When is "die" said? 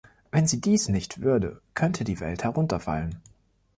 2.03-2.19